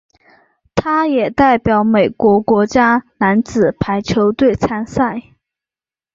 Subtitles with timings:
[0.73, 5.21] 他也代表美国国家男子排球队参赛。